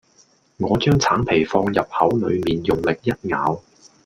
[0.57, 3.61] 我將橙皮放入口裏面用力一咬